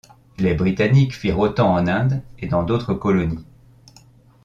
[0.39, 3.45] Les Britanniques firent autant en Inde et dans d’autres colonies.